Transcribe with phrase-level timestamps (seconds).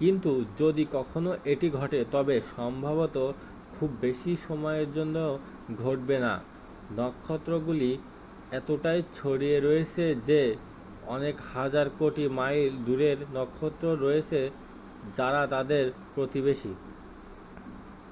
[0.00, 3.16] "কিন্তু যদি কখনও এটি ঘটে তবে সম্ভবত
[3.78, 5.16] খুব বেশি সময়ের জন্য
[5.78, 6.34] ঘটবে না।
[6.96, 7.90] নক্ষত্রগুলি
[8.50, 10.40] এতটাই ছড়িয়ে রয়েছে যে
[11.06, 14.40] কয়েক হাজার কোটি মাইল দুরের নক্ষত্র রয়েছে
[15.16, 15.84] যারা তাদের
[16.14, 16.72] "প্রতিবেশী""।